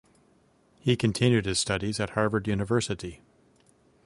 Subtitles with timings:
[0.79, 3.21] He continued his studies at Harvard University.